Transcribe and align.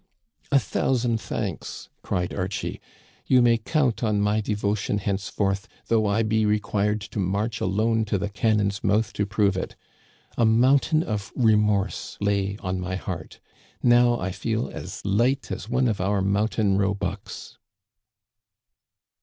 "* 0.35 0.51
A 0.51 0.57
thousand 0.57 1.21
thanks!' 1.21 1.89
cried 2.01 2.33
Archie. 2.33 2.81
* 3.03 3.27
You 3.27 3.43
may 3.43 3.59
count 3.59 4.03
on 4.03 4.19
my 4.19 4.41
devotion 4.41 4.97
henceforth, 4.97 5.67
though 5.89 6.07
I 6.07 6.23
be 6.23 6.43
required 6.43 7.01
to 7.01 7.19
march 7.19 7.61
alone 7.61 8.05
to 8.05 8.17
the 8.17 8.27
cannon's 8.27 8.83
mouth 8.83 9.13
to 9.13 9.27
prove 9.27 9.55
it. 9.55 9.75
A 10.39 10.43
mountain 10.43 11.03
of 11.03 11.31
remorse 11.35 12.17
lay 12.19 12.57
on 12.61 12.79
my 12.79 12.95
heart. 12.95 13.39
Now 13.83 14.19
I 14.19 14.31
feel 14.31 14.69
as 14.71 15.05
light 15.05 15.51
as 15.51 15.69
one 15.69 15.87
of 15.87 16.01
our 16.01 16.23
mountain 16.23 16.79
roebucks 16.79 17.59